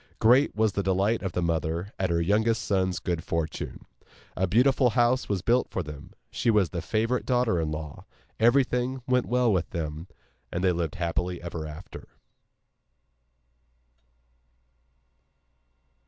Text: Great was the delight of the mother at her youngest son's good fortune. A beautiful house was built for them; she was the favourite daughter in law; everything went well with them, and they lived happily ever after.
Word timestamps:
Great 0.17 0.55
was 0.55 0.71
the 0.71 0.81
delight 0.81 1.21
of 1.21 1.33
the 1.33 1.43
mother 1.43 1.93
at 1.99 2.09
her 2.09 2.19
youngest 2.19 2.63
son's 2.63 2.97
good 2.97 3.23
fortune. 3.23 3.85
A 4.35 4.47
beautiful 4.47 4.89
house 4.89 5.29
was 5.29 5.43
built 5.43 5.69
for 5.69 5.83
them; 5.83 6.13
she 6.31 6.49
was 6.49 6.71
the 6.71 6.81
favourite 6.81 7.23
daughter 7.23 7.61
in 7.61 7.69
law; 7.69 8.05
everything 8.39 9.03
went 9.05 9.27
well 9.27 9.53
with 9.53 9.69
them, 9.69 10.07
and 10.51 10.63
they 10.63 10.71
lived 10.71 10.95
happily 10.95 11.39
ever 11.39 11.67
after. 11.67 12.07